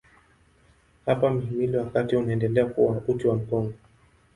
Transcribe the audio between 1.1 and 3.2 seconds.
mhimili wa kati unaendelea kuwa